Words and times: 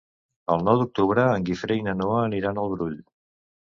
El 0.53 0.63
nou 0.69 0.79
d'octubre 0.79 1.27
en 1.33 1.45
Guifré 1.49 1.77
i 1.81 1.85
na 1.91 1.95
Noa 2.01 2.19
aniran 2.31 2.63
al 2.63 2.77
Brull. 2.77 2.97